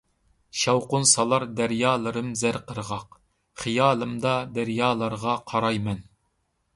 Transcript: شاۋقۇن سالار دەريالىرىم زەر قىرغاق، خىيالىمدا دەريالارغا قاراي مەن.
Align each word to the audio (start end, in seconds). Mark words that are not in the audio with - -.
شاۋقۇن 0.59 1.03
سالار 1.09 1.43
دەريالىرىم 1.59 2.31
زەر 2.41 2.57
قىرغاق، 2.71 3.17
خىيالىمدا 3.65 4.31
دەريالارغا 4.57 5.37
قاراي 5.53 5.83
مەن. 5.89 6.01